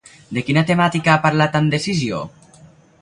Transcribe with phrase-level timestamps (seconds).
[0.37, 2.27] De quina temàtica ha parlat amb decisió?